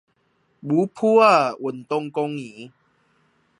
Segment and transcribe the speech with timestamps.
[0.03, 0.09] 牛埔仔運
[1.85, 2.71] 動公園